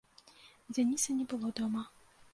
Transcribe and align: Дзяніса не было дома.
Дзяніса 0.73 1.17
не 1.21 1.25
было 1.35 1.47
дома. 1.63 1.83